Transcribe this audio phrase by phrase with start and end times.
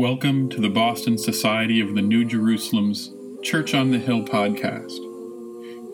[0.00, 3.10] Welcome to the Boston Society of the New Jerusalem's
[3.42, 4.96] Church on the Hill podcast.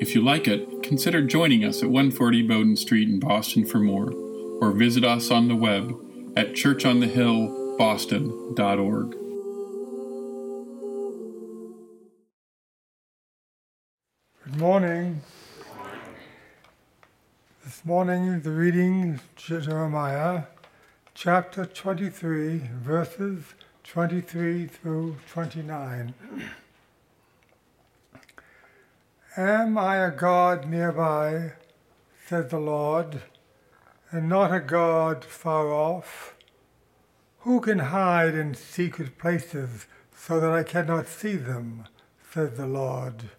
[0.01, 4.13] If you like it, consider joining us at 140 Bowdoin Street in Boston for more,
[4.61, 5.93] or visit us on the web
[6.37, 9.11] at churchonthehillboston.org.
[14.45, 15.21] Good morning.
[17.65, 20.45] This morning, the reading Jeremiah
[21.13, 23.43] chapter 23, verses
[23.89, 26.13] 23 through 29.
[29.37, 31.53] Am I a God nearby,
[32.27, 33.23] said the Lord,
[34.11, 36.35] and not a God far off?
[37.41, 41.85] Who can hide in secret places so that I cannot see them,
[42.33, 43.31] said the Lord.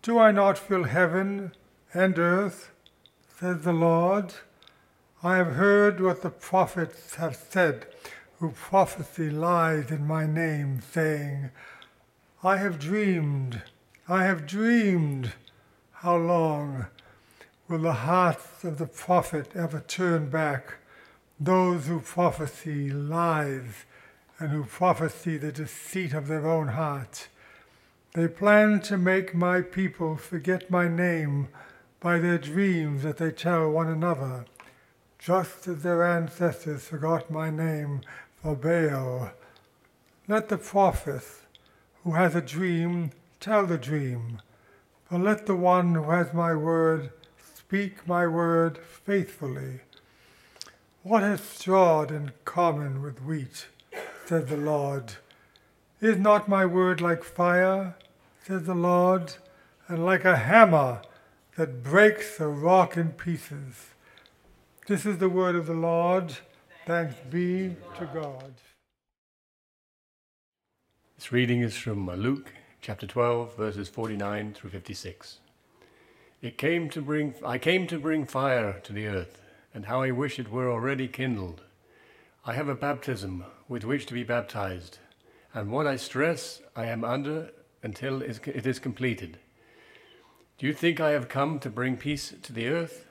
[0.00, 1.52] Do I not fill heaven
[1.92, 2.70] and earth,
[3.38, 4.32] says the Lord?
[5.22, 7.86] I have heard what the prophets have said
[8.38, 11.50] who prophesy lies in my name, saying,
[12.42, 13.62] I have dreamed,
[14.08, 15.32] I have dreamed.
[15.92, 16.86] How long
[17.66, 20.74] will the hearts of the prophet ever turn back?
[21.40, 23.84] Those who prophesy lies
[24.38, 27.26] and who prophesy the deceit of their own heart.
[28.14, 31.48] They plan to make my people forget my name
[32.00, 34.44] by their dreams that they tell one another,
[35.18, 38.00] just as their ancestors forgot my name
[38.44, 39.32] Baal.
[40.28, 41.24] Let the prophet
[42.04, 44.40] who has a dream tell the dream,
[45.10, 47.10] but let the one who has my word
[47.54, 49.80] speak my word faithfully.
[51.02, 53.66] What has straw in common with wheat?
[54.24, 55.14] said the Lord.
[56.00, 57.96] Is not my word like fire,
[58.46, 59.34] says the Lord,
[59.88, 61.02] and like a hammer
[61.56, 63.94] that breaks a rock in pieces?
[64.86, 66.38] This is the word of the Lord.
[66.88, 68.54] Thanks be to God.
[71.16, 75.40] This reading is from uh, Luke chapter 12, verses 49 through 56.
[76.40, 79.42] It came to bring, I came to bring fire to the earth,
[79.74, 81.60] and how I wish it were already kindled.
[82.46, 84.96] I have a baptism with which to be baptized,
[85.52, 87.50] and what I stress I am under
[87.82, 89.36] until it is completed.
[90.56, 93.04] Do you think I have come to bring peace to the earth?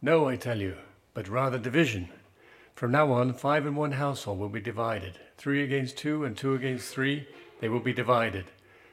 [0.00, 0.76] No, I tell you,
[1.12, 2.08] but rather division.
[2.78, 5.18] From now on, five in one household will be divided.
[5.36, 7.26] Three against two, and two against three,
[7.58, 8.44] they will be divided.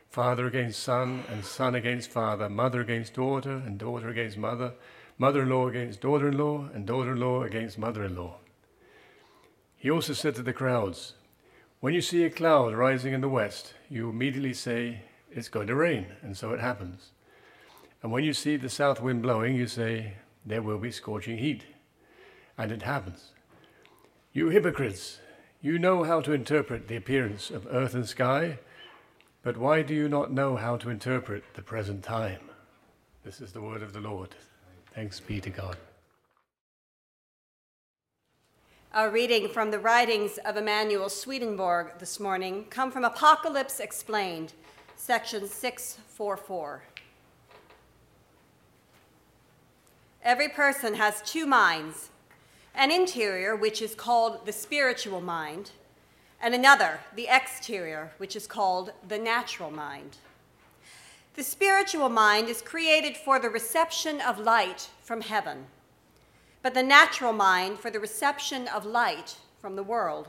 [0.10, 4.74] Father against son, and son against father, mother against daughter, and daughter against mother,
[5.20, 8.38] mother in law against daughter in law, and daughter in law against mother in law.
[9.78, 11.14] He also said to the crowds,
[11.80, 15.02] When you see a cloud rising in the west, you immediately say,
[15.32, 17.12] It's going to rain, and so it happens.
[18.02, 20.14] And when you see the south wind blowing, you say,
[20.44, 21.66] There will be scorching heat,
[22.58, 23.35] and it happens.
[24.36, 25.20] You hypocrites,
[25.62, 28.60] you know how to interpret the appearance of earth and sky,
[29.44, 32.42] but why do you not know how to interpret the present time?
[33.24, 34.36] This is the word of the Lord.
[34.94, 35.78] Thanks be to God.
[38.94, 44.52] Our reading from the writings of Emanuel Swedenborg this morning come from Apocalypse Explained,
[44.98, 46.84] section 644.
[50.22, 52.10] Every person has two minds
[52.76, 55.72] an interior, which is called the spiritual mind,
[56.42, 60.18] and another, the exterior, which is called the natural mind.
[61.36, 65.66] The spiritual mind is created for the reception of light from heaven,
[66.62, 70.28] but the natural mind for the reception of light from the world.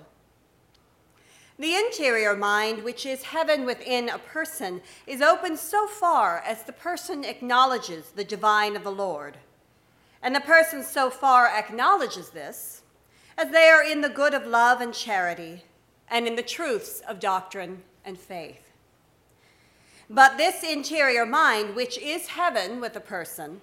[1.58, 6.72] The interior mind, which is heaven within a person, is open so far as the
[6.72, 9.38] person acknowledges the divine of the Lord
[10.26, 12.82] and the person so far acknowledges this,
[13.38, 15.62] as they are in the good of love and charity,
[16.10, 18.72] and in the truths of doctrine and faith.
[20.10, 23.60] But this interior mind, which is heaven with a person,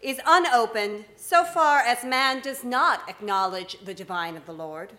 [0.00, 4.94] is unopened so far as man does not acknowledge the divine of the Lord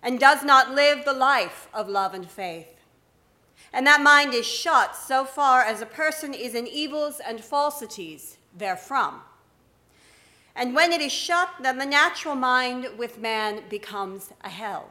[0.00, 2.84] and does not live the life of love and faith.
[3.72, 8.36] And that mind is shut so far as a person is in evils and falsities
[8.56, 9.22] therefrom.
[10.58, 14.88] And when it is shut, then the natural mind with man becomes a hell.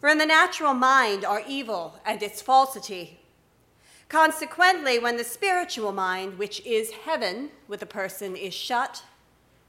[0.00, 3.20] For in the natural mind are evil and its falsity.
[4.08, 9.04] Consequently, when the spiritual mind, which is heaven with a person, is shut,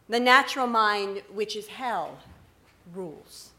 [0.08, 2.18] the natural mind, which is hell,
[2.96, 3.50] rules.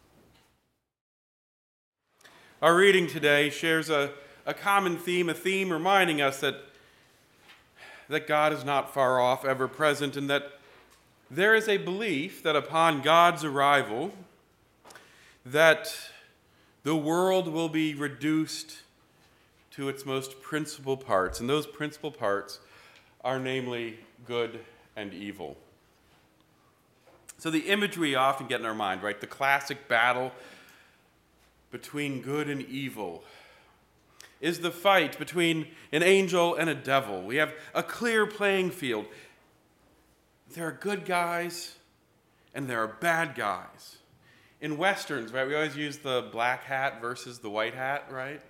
[2.63, 4.13] Our reading today shares a,
[4.47, 6.57] a common theme, a theme reminding us that,
[8.09, 10.53] that God is not far off, ever present, and that
[11.33, 14.13] there is a belief that upon God's arrival,
[15.47, 15.97] that
[16.83, 18.81] the world will be reduced
[19.71, 22.59] to its most principal parts, and those principal parts
[23.25, 24.61] are namely good
[24.95, 25.57] and evil.
[27.39, 29.19] So, the imagery we often get in our mind, right?
[29.19, 30.33] The classic battle
[31.71, 33.25] between good and evil
[34.43, 37.23] is the fight between an angel and a devil.
[37.23, 39.07] We have a clear playing field.
[40.55, 41.77] There are good guys
[42.55, 43.97] and there are bad guys.
[44.61, 48.41] In westerns, right, we always use the black hat versus the white hat, right?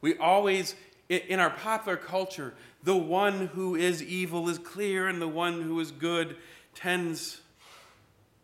[0.00, 0.74] We always,
[1.08, 5.80] in our popular culture, the one who is evil is clear and the one who
[5.80, 6.36] is good
[6.74, 7.40] tends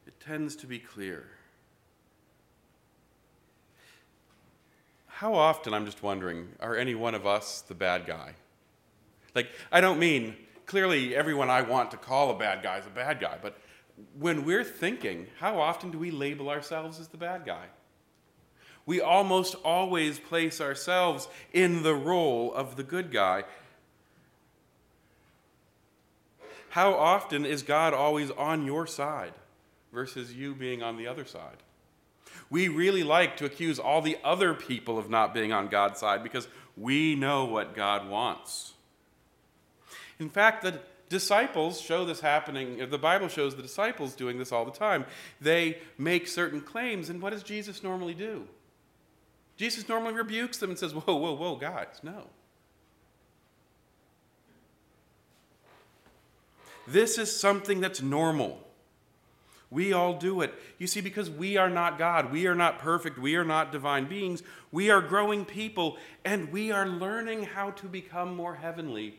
[0.07, 1.27] it tends to be clear.
[5.07, 8.35] How often, I'm just wondering, are any one of us the bad guy?
[9.35, 10.37] Like, I don't mean
[10.69, 13.57] clearly everyone I want to call a bad guy is a bad guy, but
[14.17, 17.65] when we're thinking, how often do we label ourselves as the bad guy?
[18.87, 23.45] We almost always place ourselves in the role of the good guy.
[26.71, 29.33] How often is God always on your side
[29.93, 31.57] versus you being on the other side?
[32.51, 36.23] We really like to accuse all the other people of not being on God's side
[36.23, 38.75] because we know what God wants.
[40.19, 42.83] In fact, the disciples show this happening.
[42.83, 45.05] Uh, the Bible shows the disciples doing this all the time.
[45.41, 48.47] They make certain claims, and what does Jesus normally do?
[49.57, 52.25] Jesus normally rebukes them and says, Whoa, whoa, whoa, guys, no.
[56.87, 58.65] This is something that's normal.
[59.71, 60.55] We all do it.
[60.79, 64.07] You see, because we are not God, we are not perfect, we are not divine
[64.07, 64.43] beings,
[64.73, 69.19] we are growing people, and we are learning how to become more heavenly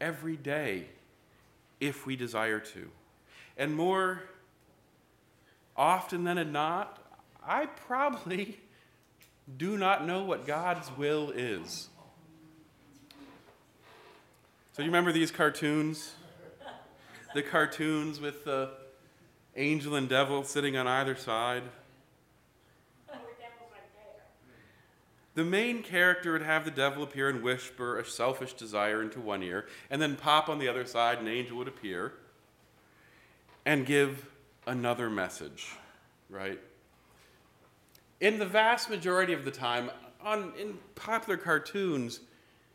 [0.00, 0.86] every day
[1.80, 2.90] if we desire to.
[3.56, 4.22] And more
[5.76, 6.98] often than not,
[7.44, 8.58] I probably
[9.56, 11.88] do not know what God's will is.
[14.72, 16.12] So, you remember these cartoons?
[17.34, 18.70] The cartoons with the
[19.56, 21.64] angel and devil sitting on either side.
[25.38, 29.40] The main character would have the devil appear and whisper a selfish desire into one
[29.44, 32.14] ear, and then pop on the other side, an angel would appear
[33.64, 34.26] and give
[34.66, 35.68] another message,
[36.28, 36.58] right?
[38.20, 39.92] In the vast majority of the time,
[40.24, 42.18] on, in popular cartoons,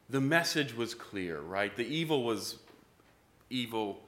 [0.09, 1.75] the message was clear, right?
[1.75, 2.59] The evil was
[3.49, 3.99] evil,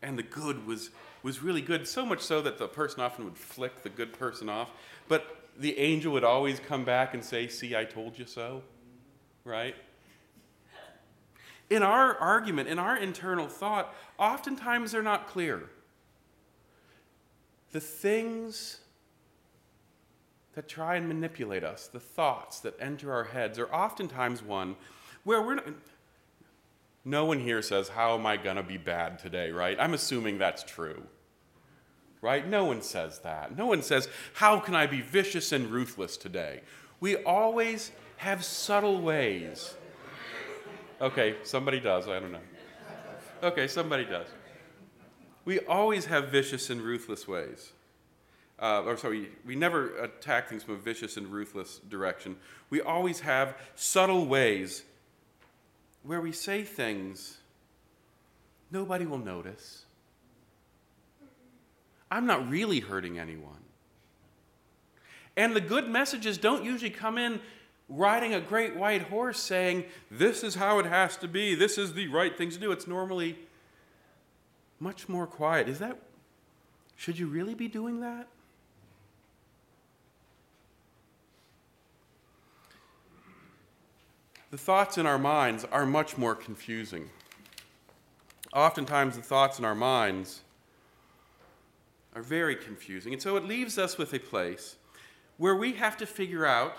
[0.00, 0.88] and the good was
[1.22, 4.48] was really good, so much so that the person often would flick the good person
[4.48, 4.70] off.
[5.06, 8.62] But the angel would always come back and say, See, I told you so,
[9.44, 9.74] right?
[11.70, 15.70] In our argument, in our internal thought, oftentimes they're not clear.
[17.72, 18.80] The things
[20.54, 24.76] that try and manipulate us, the thoughts that enter our heads, are oftentimes one
[25.24, 25.66] where we're not.
[27.06, 29.76] No one here says, How am I going to be bad today, right?
[29.80, 31.02] I'm assuming that's true
[32.24, 32.48] right?
[32.48, 33.54] No one says that.
[33.54, 36.62] No one says, How can I be vicious and ruthless today?
[36.98, 39.74] We always have subtle ways.
[41.02, 42.08] Okay, somebody does.
[42.08, 42.38] I don't know.
[43.42, 44.26] Okay, somebody does.
[45.44, 47.72] We always have vicious and ruthless ways.
[48.58, 52.36] Uh, or sorry, we never attack things from a vicious and ruthless direction.
[52.70, 54.84] We always have subtle ways
[56.02, 57.38] where we say things
[58.70, 59.84] nobody will notice
[62.14, 63.58] I'm not really hurting anyone.
[65.36, 67.40] And the good messages don't usually come in
[67.88, 71.94] riding a great white horse saying, This is how it has to be, this is
[71.94, 72.70] the right thing to do.
[72.70, 73.36] It's normally
[74.78, 75.68] much more quiet.
[75.68, 75.98] Is that,
[76.94, 78.28] should you really be doing that?
[84.52, 87.10] The thoughts in our minds are much more confusing.
[88.52, 90.42] Oftentimes, the thoughts in our minds
[92.14, 93.12] are very confusing.
[93.12, 94.76] And so it leaves us with a place
[95.36, 96.76] where we have to figure out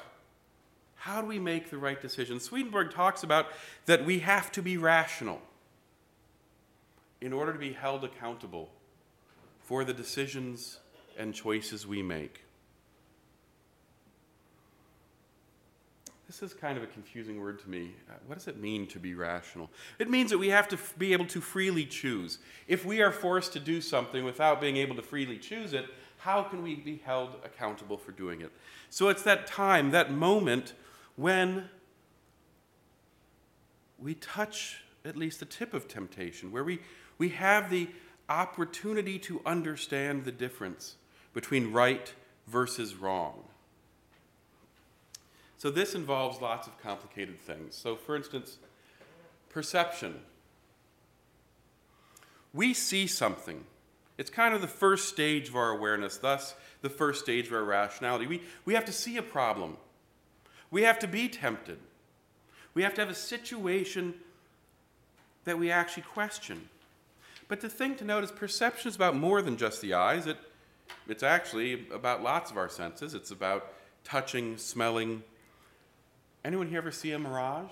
[0.95, 2.39] how do we make the right decision.
[2.39, 3.47] Swedenborg talks about
[3.85, 5.41] that we have to be rational
[7.21, 8.69] in order to be held accountable
[9.61, 10.79] for the decisions
[11.17, 12.44] and choices we make.
[16.27, 17.93] This is kind of a confusing word to me.
[18.09, 19.69] Uh, what does it mean to be rational?
[19.99, 22.39] It means that we have to be able to freely choose.
[22.67, 25.85] If we are forced to do something without being able to freely choose it,
[26.17, 28.51] how can we be held accountable for doing it?
[28.89, 30.73] So it's that time, that moment
[31.15, 31.69] when
[33.99, 36.79] we touch at least the tip of temptation, where we,
[37.19, 37.87] we have the
[38.27, 40.95] opportunity to understand the difference
[41.33, 42.13] between right
[42.47, 43.43] versus wrong.
[45.65, 47.73] So this involves lots of complicated things.
[47.73, 48.59] So, for instance,
[49.49, 50.19] perception.
[52.53, 53.63] We see something.
[54.19, 56.53] It's kind of the first stage of our awareness, thus,
[56.83, 58.27] the first stage of our rationality.
[58.27, 59.77] We, we have to see a problem.
[60.69, 61.79] We have to be tempted.
[62.75, 64.13] We have to have a situation
[65.45, 66.69] that we actually question.
[67.47, 70.27] But the thing to note is perception is about more than just the eyes.
[70.27, 70.37] It,
[71.07, 73.15] it's actually about lots of our senses.
[73.15, 75.23] It's about touching, smelling.
[76.45, 77.71] Anyone here ever see a mirage?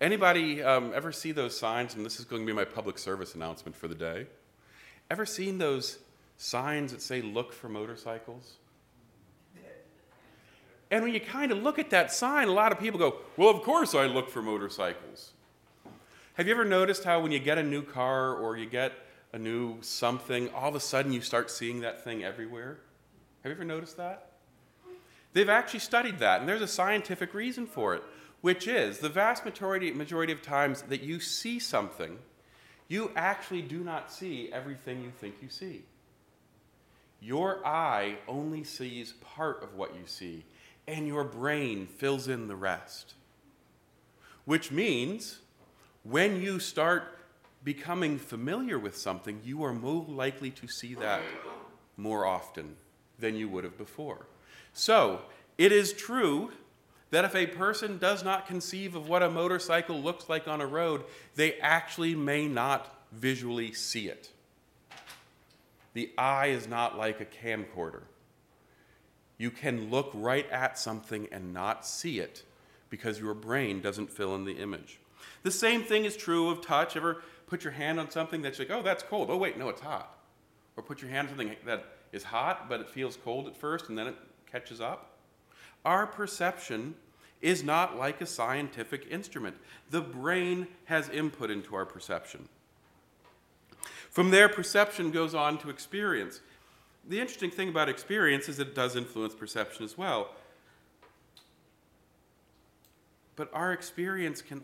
[0.00, 1.94] Anybody um, ever see those signs?
[1.94, 4.26] And this is going to be my public service announcement for the day.
[5.08, 6.00] Ever seen those
[6.36, 8.54] signs that say look for motorcycles?
[10.90, 13.50] And when you kind of look at that sign, a lot of people go, Well,
[13.50, 15.30] of course I look for motorcycles.
[16.34, 18.92] Have you ever noticed how when you get a new car or you get
[19.32, 22.78] a new something, all of a sudden you start seeing that thing everywhere?
[23.44, 24.33] Have you ever noticed that?
[25.34, 28.02] They've actually studied that, and there's a scientific reason for it,
[28.40, 32.18] which is the vast majority, majority of times that you see something,
[32.88, 35.82] you actually do not see everything you think you see.
[37.20, 40.44] Your eye only sees part of what you see,
[40.86, 43.14] and your brain fills in the rest.
[44.44, 45.40] Which means
[46.04, 47.18] when you start
[47.64, 51.22] becoming familiar with something, you are more likely to see that
[51.96, 52.76] more often
[53.18, 54.26] than you would have before.
[54.74, 55.22] So,
[55.56, 56.50] it is true
[57.10, 60.66] that if a person does not conceive of what a motorcycle looks like on a
[60.66, 61.04] road,
[61.36, 64.30] they actually may not visually see it.
[65.94, 68.02] The eye is not like a camcorder.
[69.38, 72.42] You can look right at something and not see it
[72.90, 74.98] because your brain doesn't fill in the image.
[75.44, 76.96] The same thing is true of touch.
[76.96, 79.30] Ever put your hand on something that's like, oh, that's cold.
[79.30, 80.18] Oh, wait, no, it's hot.
[80.76, 83.88] Or put your hand on something that is hot, but it feels cold at first
[83.88, 84.16] and then it
[84.54, 85.10] catches up.
[85.84, 86.94] Our perception
[87.42, 89.56] is not like a scientific instrument.
[89.90, 92.48] The brain has input into our perception.
[94.10, 96.40] From there, perception goes on to experience.
[97.08, 100.30] The interesting thing about experience is it does influence perception as well.
[103.34, 104.62] But our experience can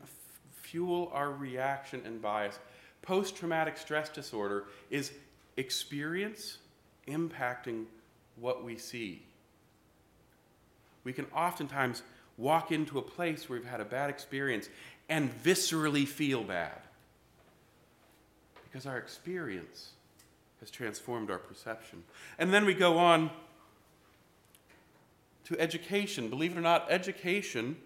[0.63, 2.61] fuel our reaction and bias.
[3.03, 5.11] Post traumatic stress disorder is
[5.57, 6.59] experience
[7.09, 7.87] impacting
[8.37, 9.23] what we see.
[11.05, 12.03] We can oftentimes
[12.37, 14.69] walk into a place where we've had a bad experience
[15.09, 16.79] and viscerally feel bad
[18.65, 19.91] because our experience
[20.61, 22.05] has transformed our perception.
[22.39, 23.31] And then we go on
[25.45, 26.29] to education.
[26.29, 27.77] Believe it or not, education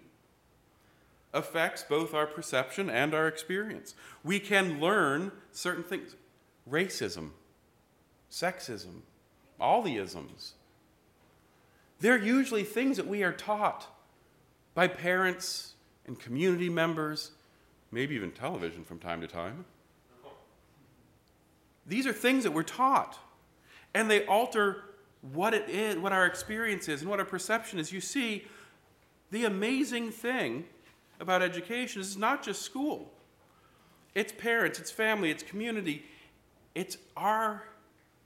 [1.33, 3.95] affects both our perception and our experience.
[4.23, 6.15] We can learn certain things
[6.69, 7.31] racism,
[8.31, 9.01] sexism,
[9.59, 10.53] all the isms.
[12.05, 13.87] They're usually things that we are taught
[14.75, 15.73] by parents
[16.05, 17.31] and community members,
[17.91, 19.65] maybe even television from time to time.
[21.87, 23.17] These are things that we're taught,
[23.95, 24.83] and they alter
[25.33, 27.91] what it is, what our experience is, and what our perception is.
[27.91, 28.45] You see,
[29.31, 30.65] the amazing thing
[31.19, 33.11] about education is not just school.
[34.13, 36.05] It's parents, it's family, it's community,
[36.75, 37.63] it's our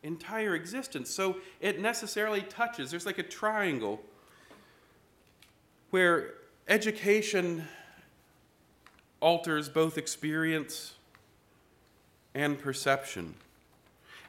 [0.03, 1.09] entire existence.
[1.09, 2.91] So it necessarily touches.
[2.91, 4.01] There's like a triangle
[5.89, 6.35] where
[6.67, 7.67] education
[9.19, 10.93] alters both experience
[12.33, 13.35] and perception.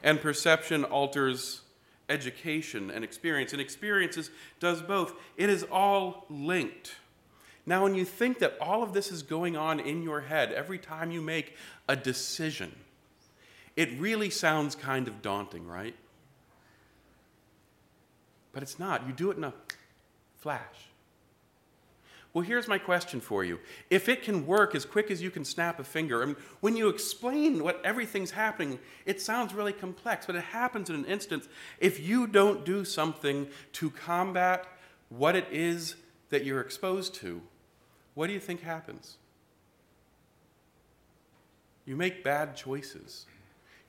[0.03, 1.61] And perception alters
[2.09, 3.53] education and experience.
[3.53, 5.13] And experiences does both.
[5.37, 6.95] It is all linked.
[7.65, 10.79] Now, when you think that all of this is going on in your head every
[10.79, 11.55] time you make
[11.87, 12.75] a decision,
[13.81, 15.95] it really sounds kind of daunting, right?
[18.53, 19.07] But it's not.
[19.07, 19.53] You do it in a
[20.37, 20.61] flash.
[22.31, 23.57] Well, here's my question for you.
[23.89, 26.89] If it can work as quick as you can snap a finger, mean, when you
[26.89, 31.47] explain what everything's happening, it sounds really complex, but it happens in an instant.
[31.79, 34.67] If you don't do something to combat
[35.09, 35.95] what it is
[36.29, 37.41] that you're exposed to,
[38.13, 39.17] what do you think happens?
[41.83, 43.25] You make bad choices.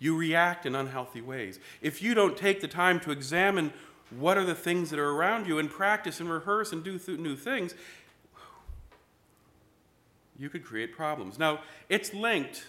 [0.03, 1.61] You react in unhealthy ways.
[1.81, 3.73] If you don't take the time to examine
[4.11, 7.21] what are the things that are around you and practice and rehearse and do th-
[7.21, 7.77] new things,
[10.37, 11.39] you could create problems.
[11.39, 12.65] Now, it's linked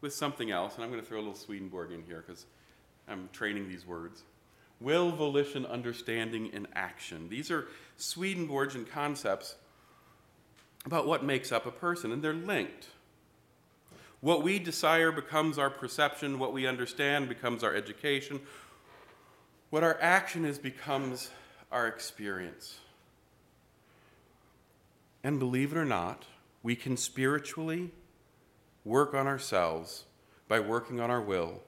[0.00, 2.46] with something else, and I'm going to throw a little Swedenborg in here because
[3.06, 4.24] I'm training these words.
[4.80, 7.28] Will, volition, understanding, and action.
[7.28, 9.54] These are Swedenborgian concepts
[10.84, 12.88] about what makes up a person, and they're linked.
[14.22, 18.40] What we desire becomes our perception, what we understand becomes our education.
[19.70, 21.30] What our action is becomes
[21.72, 22.78] our experience.
[25.24, 26.24] And believe it or not,
[26.62, 27.90] we can spiritually
[28.84, 30.04] work on ourselves
[30.46, 31.60] by working on our will,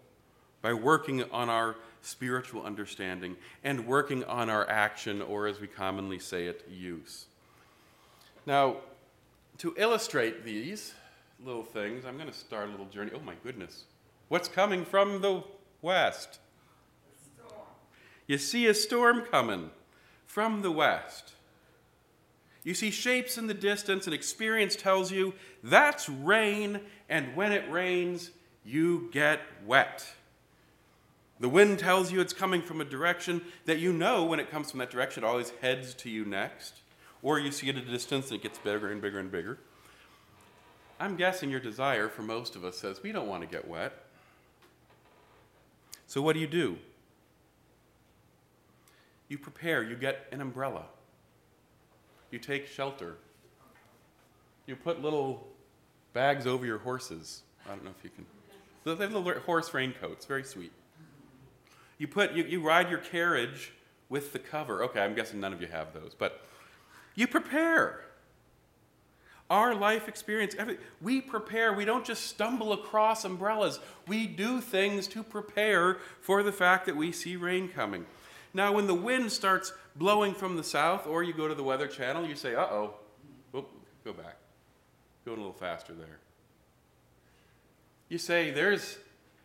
[0.62, 6.20] by working on our spiritual understanding, and working on our action, or as we commonly
[6.20, 7.26] say it, use.
[8.46, 8.76] Now,
[9.58, 10.94] to illustrate these
[11.44, 13.12] little things, I'm going to start a little journey.
[13.14, 13.84] Oh my goodness.
[14.28, 15.42] What's coming from the
[15.82, 16.38] west?
[18.26, 19.70] You see a storm coming
[20.26, 21.32] from the west.
[22.62, 27.70] You see shapes in the distance, and experience tells you that's rain, and when it
[27.70, 28.30] rains,
[28.64, 30.06] you get wet.
[31.40, 34.70] The wind tells you it's coming from a direction that you know when it comes
[34.70, 36.80] from that direction, it always heads to you next.
[37.22, 39.58] Or you see it at a distance and it gets bigger and bigger and bigger.
[41.04, 43.92] I'm guessing your desire for most of us says we don't want to get wet.
[46.06, 46.78] So what do you do?
[49.28, 50.86] You prepare, you get an umbrella.
[52.30, 53.18] You take shelter.
[54.64, 55.46] You put little
[56.14, 57.42] bags over your horses.
[57.66, 58.24] I don't know if you can.
[58.84, 60.72] They have little horse raincoats, very sweet.
[61.98, 63.74] You put you, you ride your carriage
[64.08, 64.82] with the cover.
[64.84, 66.46] Okay, I'm guessing none of you have those, but
[67.14, 68.04] you prepare.
[69.50, 71.72] Our life experience, every, we prepare.
[71.72, 73.78] We don't just stumble across umbrellas.
[74.06, 78.06] We do things to prepare for the fact that we see rain coming.
[78.54, 81.86] Now, when the wind starts blowing from the south, or you go to the Weather
[81.88, 82.94] Channel, you say, uh oh.
[84.04, 84.36] Go back.
[85.24, 86.18] Going a little faster there.
[88.10, 88.98] You say, there's,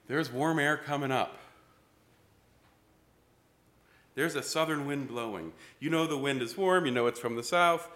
[0.08, 1.38] there's warm air coming up.
[4.16, 5.54] There's a southern wind blowing.
[5.80, 7.88] You know the wind is warm, you know it's from the south.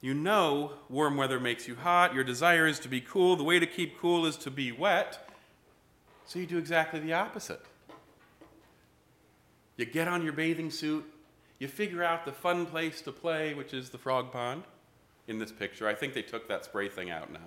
[0.00, 2.14] You know warm weather makes you hot.
[2.14, 3.36] Your desire is to be cool.
[3.36, 5.26] The way to keep cool is to be wet.
[6.26, 7.60] So you do exactly the opposite.
[9.76, 11.04] You get on your bathing suit,
[11.58, 14.64] you figure out the fun place to play, which is the frog pond
[15.26, 15.88] in this picture.
[15.88, 17.40] I think they took that spray thing out now.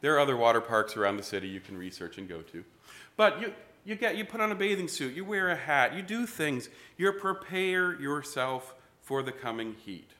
[0.00, 2.64] There are other water parks around the city you can research and go to.
[3.16, 3.52] But you,
[3.84, 6.68] you, get, you put on a bathing suit, you wear a hat, you do things,
[6.96, 10.10] you prepare yourself for the coming heat.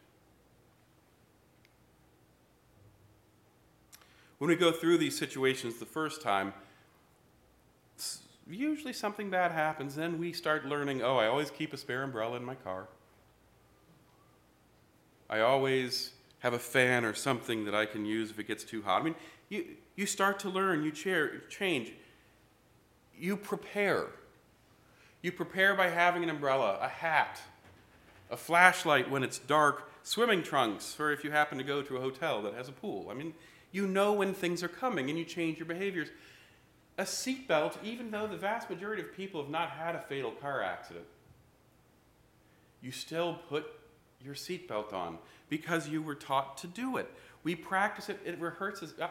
[4.38, 6.53] When we go through these situations the first time,
[8.48, 9.94] usually something bad happens.
[9.94, 12.88] Then we start learning oh, I always keep a spare umbrella in my car.
[15.29, 18.83] I always have a fan or something that I can use if it gets too
[18.83, 19.03] hot.
[19.03, 19.14] I mean,
[19.48, 19.64] you,
[19.96, 21.92] you start to learn, you chair, change.
[23.18, 24.07] You prepare.
[25.20, 27.40] You prepare by having an umbrella, a hat,
[28.31, 32.01] a flashlight when it's dark, swimming trunks for if you happen to go to a
[32.01, 33.09] hotel that has a pool.
[33.11, 33.35] I mean,
[33.72, 36.09] you know when things are coming and you change your behaviors
[36.98, 40.62] a seatbelt, even though the vast majority of people have not had a fatal car
[40.62, 41.07] accident,
[42.83, 43.66] you still put
[44.20, 47.09] your seatbelt on because you were taught to do it.
[47.44, 49.09] We practice it, it rehearses, uh,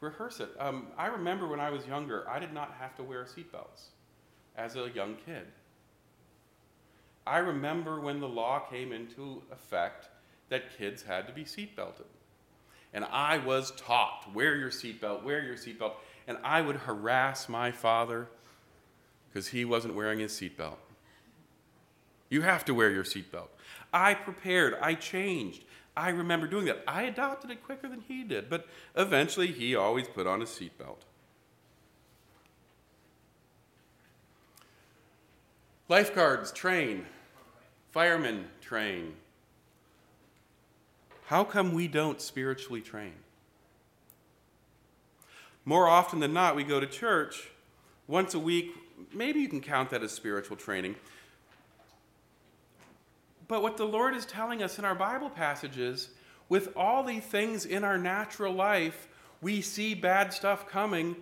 [0.00, 0.50] rehearse it.
[0.60, 3.88] Um, I remember when I was younger, I did not have to wear seatbelts
[4.56, 5.46] as a young kid.
[7.26, 10.08] I remember when the law came into effect
[10.50, 12.06] that kids had to be seatbelted.
[12.94, 15.92] And I was taught, wear your seatbelt, wear your seatbelt
[16.26, 18.28] and I would harass my father
[19.28, 20.76] because he wasn't wearing his seatbelt.
[22.30, 23.48] You have to wear your seatbelt.
[23.92, 25.64] I prepared, I changed.
[25.96, 26.82] I remember doing that.
[26.88, 30.98] I adopted it quicker than he did, but eventually he always put on his seatbelt.
[35.88, 37.06] Lifeguards train,
[37.92, 39.14] firemen train.
[41.26, 43.14] How come we don't spiritually train?
[45.64, 47.48] More often than not, we go to church
[48.06, 48.74] once a week.
[49.12, 50.96] Maybe you can count that as spiritual training.
[53.48, 56.10] But what the Lord is telling us in our Bible passages,
[56.48, 59.08] with all these things in our natural life,
[59.40, 61.16] we see bad stuff coming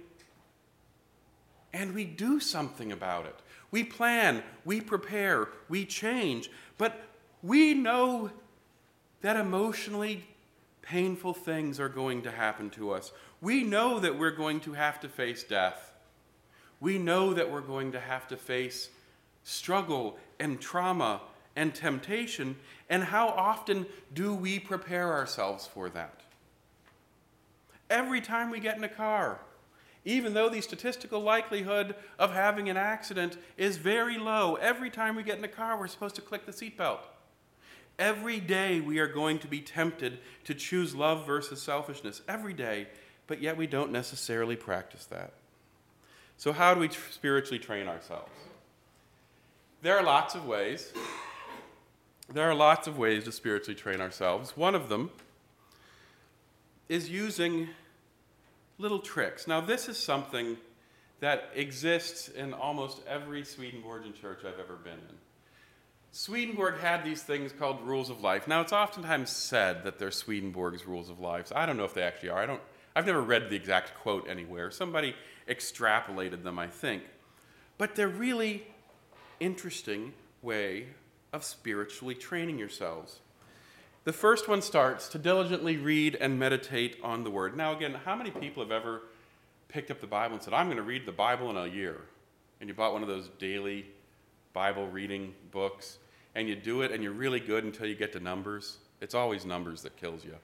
[1.72, 3.36] and we do something about it.
[3.70, 7.00] We plan, we prepare, we change, but
[7.42, 8.30] we know
[9.22, 10.24] that emotionally
[10.82, 13.12] painful things are going to happen to us.
[13.40, 15.92] We know that we're going to have to face death.
[16.80, 18.90] We know that we're going to have to face
[19.44, 21.20] struggle and trauma
[21.54, 22.56] and temptation.
[22.90, 26.20] And how often do we prepare ourselves for that?
[27.88, 29.38] Every time we get in a car,
[30.04, 35.22] even though the statistical likelihood of having an accident is very low, every time we
[35.22, 36.98] get in a car, we're supposed to click the seatbelt.
[37.98, 42.22] Every day we are going to be tempted to choose love versus selfishness.
[42.26, 42.88] Every day.
[43.26, 45.32] But yet we don't necessarily practice that.
[46.36, 48.32] So, how do we spiritually train ourselves?
[49.80, 50.92] There are lots of ways.
[52.32, 54.56] there are lots of ways to spiritually train ourselves.
[54.56, 55.10] One of them
[56.88, 57.68] is using
[58.78, 59.46] little tricks.
[59.46, 60.56] Now, this is something
[61.20, 65.16] that exists in almost every Swedenborgian church I've ever been in.
[66.14, 68.46] Swedenborg had these things called rules of life.
[68.46, 71.50] Now, it's oftentimes said that they're Swedenborg's rules of life.
[71.56, 72.38] I don't know if they actually are.
[72.38, 72.60] I don't,
[72.94, 74.70] I've never read the exact quote anywhere.
[74.70, 75.16] Somebody
[75.48, 77.04] extrapolated them, I think.
[77.78, 78.66] But they're really
[79.40, 80.88] interesting way
[81.32, 83.20] of spiritually training yourselves.
[84.04, 87.56] The first one starts to diligently read and meditate on the Word.
[87.56, 89.02] Now, again, how many people have ever
[89.68, 92.02] picked up the Bible and said, I'm going to read the Bible in a year?
[92.60, 93.86] And you bought one of those daily
[94.52, 95.98] Bible reading books,
[96.34, 98.78] and you do it, and you're really good until you get to Numbers.
[99.00, 100.34] It's always Numbers that kills you.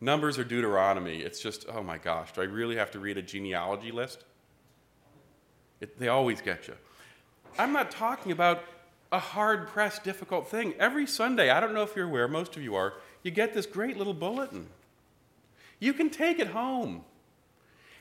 [0.00, 3.22] Numbers or Deuteronomy, it's just, oh my gosh, do I really have to read a
[3.22, 4.24] genealogy list?
[5.80, 6.74] It, they always get you.
[7.58, 8.64] I'm not talking about
[9.12, 10.74] a hard pressed, difficult thing.
[10.78, 13.64] Every Sunday, I don't know if you're aware, most of you are, you get this
[13.64, 14.66] great little bulletin.
[15.78, 17.04] You can take it home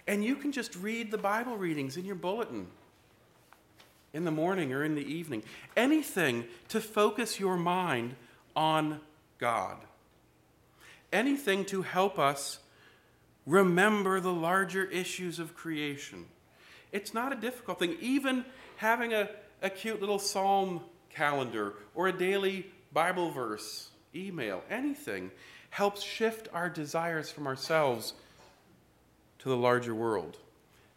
[0.07, 2.67] and you can just read the Bible readings in your bulletin
[4.13, 5.43] in the morning or in the evening.
[5.75, 8.15] Anything to focus your mind
[8.55, 8.99] on
[9.39, 9.77] God.
[11.11, 12.59] Anything to help us
[13.45, 16.25] remember the larger issues of creation.
[16.91, 17.97] It's not a difficult thing.
[17.99, 18.45] Even
[18.77, 19.29] having a,
[19.61, 25.31] a cute little psalm calendar or a daily Bible verse, email, anything
[25.71, 28.13] helps shift our desires from ourselves
[29.39, 30.37] to the larger world.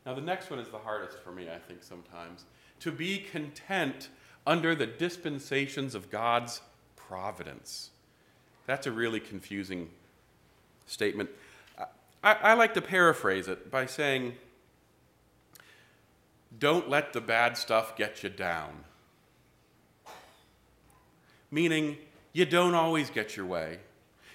[0.05, 2.45] Now, the next one is the hardest for me, I think, sometimes.
[2.81, 4.09] To be content
[4.47, 6.61] under the dispensations of God's
[6.95, 7.91] providence.
[8.67, 9.91] That's a really confusing
[10.87, 11.31] statement.
[12.23, 14.35] I, I, like to paraphrase it by saying,
[16.59, 18.85] Don't let the bad stuff get you down
[21.51, 21.97] meaning
[22.33, 23.79] you don't always get your way.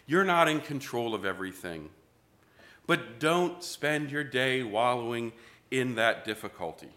[0.07, 1.89] You're not in control of everything.
[2.87, 5.33] But don't spend your day wallowing
[5.69, 6.89] in that difficulty.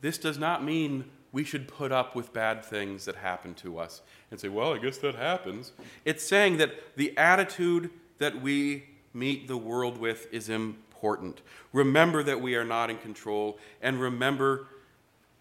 [0.00, 4.00] This does not mean we should put up with bad things that happen to us
[4.30, 5.72] and say, well, I guess that happens.
[6.04, 11.42] It's saying that the attitude that we meet the world with is important.
[11.72, 14.66] Remember that we are not in control, and remember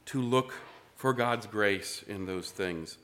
[0.05, 0.53] to look
[0.95, 2.97] for God's grace in those things.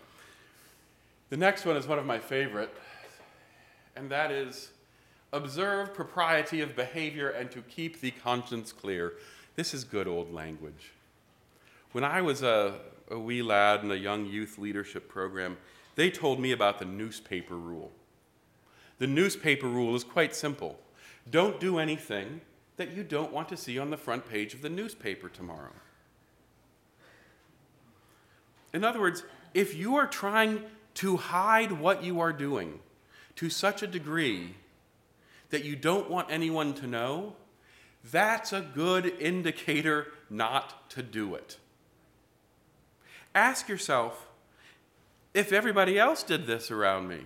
[1.29, 2.73] The next one is one of my favorite,
[3.95, 4.71] and that is
[5.31, 9.13] observe propriety of behavior and to keep the conscience clear.
[9.55, 10.91] This is good old language.
[11.93, 12.79] When I was a,
[13.09, 15.57] a wee lad in a young youth leadership program,
[15.95, 17.91] they told me about the newspaper rule.
[18.97, 20.77] The newspaper rule is quite simple
[21.29, 22.41] don't do anything
[22.77, 25.71] that you don't want to see on the front page of the newspaper tomorrow.
[28.73, 30.63] In other words, if you are trying
[30.95, 32.79] to hide what you are doing
[33.35, 34.55] to such a degree
[35.51, 37.35] that you don't want anyone to know,
[38.11, 41.57] that's a good indicator not to do it.
[43.35, 44.27] Ask yourself
[45.33, 47.21] if everybody else did this around me,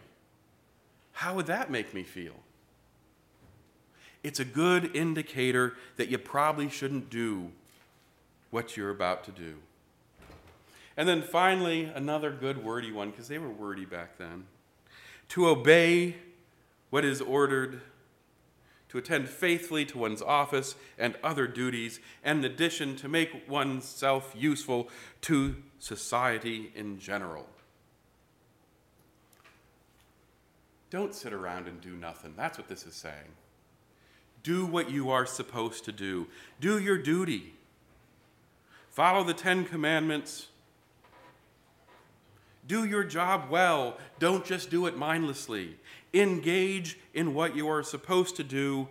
[1.14, 2.36] how would that make me feel?
[4.28, 7.50] it's a good indicator that you probably shouldn't do
[8.52, 9.56] what you're about to do.
[10.98, 14.46] And then finally, another good wordy one, because they were wordy back then.
[15.30, 16.18] To obey
[16.90, 17.82] what is ordered,
[18.90, 24.34] to attend faithfully to one's office and other duties, and in addition, to make oneself
[24.36, 24.90] useful
[25.22, 27.46] to society in general.
[30.90, 32.34] Don't sit around and do nothing.
[32.38, 33.36] That's what this is saying.
[34.44, 36.28] Do what you are supposed to do.
[36.62, 37.54] Do your duty.
[38.90, 40.48] Follow the Ten Commandments.
[42.68, 43.98] Do your job well.
[44.20, 45.78] Don't just do it mindlessly.
[46.14, 48.88] Engage in what you are supposed to do,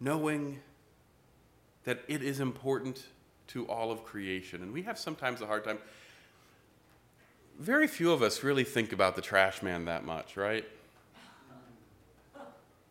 [0.00, 0.60] knowing
[1.84, 3.06] that it is important
[3.48, 4.62] to all of creation.
[4.62, 5.78] And we have sometimes a hard time.
[7.58, 10.64] Very few of us really think about the trash man that much, right?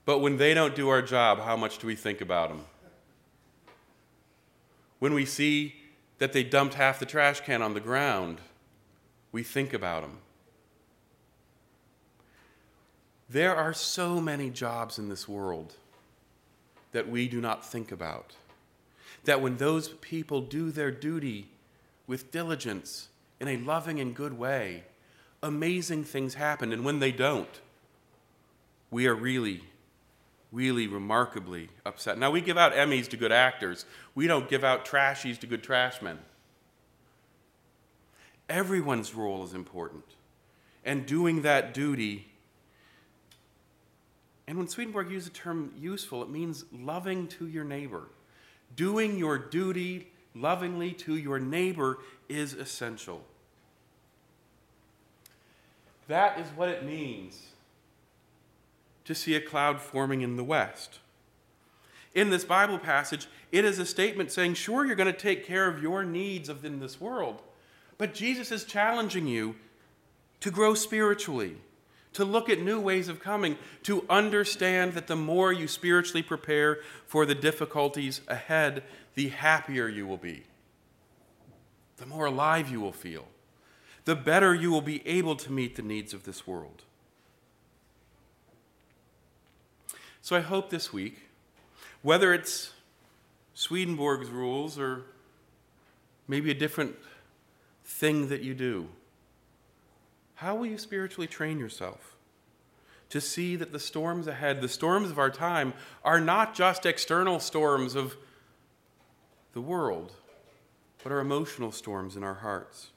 [0.05, 2.61] But when they don't do our job, how much do we think about them?
[4.99, 5.75] When we see
[6.19, 8.39] that they dumped half the trash can on the ground,
[9.33, 10.19] we think about them.
[13.29, 15.73] There are so many jobs in this world
[16.93, 18.35] that we do not think about.
[19.25, 21.49] That when those people do their duty
[22.07, 23.09] with diligence
[23.41, 24.83] in a loving and good way,
[25.41, 26.71] amazing things happen.
[26.71, 27.59] And when they don't,
[28.89, 29.63] we are really
[30.53, 32.17] really remarkably upset.
[32.17, 35.63] Now, we give out Emmys to good actors, we don't give out trashies to good
[35.63, 36.19] trashmen.
[38.49, 40.03] Everyone's role is important.
[40.85, 42.27] And doing that duty,
[44.47, 48.03] and when Swedenborg uses the term useful, it means loving to your neighbor.
[48.75, 53.23] Doing your duty lovingly to your neighbor is essential.
[56.07, 57.41] That is what it means
[59.05, 60.99] to see a cloud forming in the west.
[62.13, 65.67] In this Bible passage, it is a statement saying, sure, you're going to take care
[65.67, 67.41] of your needs in this world,
[67.97, 69.55] but Jesus is challenging you
[70.39, 71.57] to grow spiritually,
[72.13, 76.79] to look at new ways of coming, to understand that the more you spiritually prepare
[77.05, 78.83] for the difficulties ahead,
[79.15, 80.43] the happier you will be,
[81.97, 83.27] the more alive you will feel,
[84.05, 86.83] the better you will be able to meet the needs of this world.
[90.21, 91.29] So I hope this week,
[92.01, 92.71] whether it's
[93.53, 95.03] Swedenborg's rules or
[96.27, 96.95] maybe a different
[97.83, 98.89] thing that you do,
[100.35, 102.15] how will you spiritually train yourself
[103.09, 107.39] to see that the storms ahead, the storms of our time, are not just external
[107.39, 108.17] storms of
[109.53, 110.13] the world,
[111.03, 112.91] but are emotional storms in our hearts?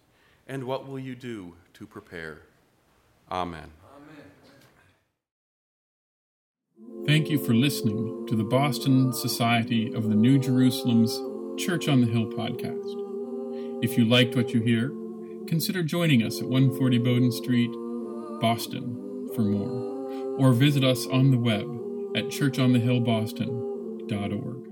[0.48, 2.42] And what will you do to prepare?
[3.30, 3.70] Amen.
[7.06, 11.20] Thank you for listening to the Boston Society of the New Jerusalem's
[11.60, 13.05] Church on the Hill podcast.
[13.82, 14.90] If you liked what you hear,
[15.46, 17.70] consider joining us at 140 Bowdoin Street,
[18.40, 21.68] Boston, for more, or visit us on the web
[22.16, 24.65] at churchonthehillboston.org.